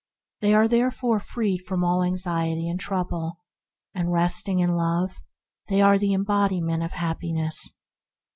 [0.39, 3.37] They are therefore freed from all anxiety and trouble;
[3.95, 5.21] resting in Love,
[5.67, 7.77] they are the embodiment of happi ness.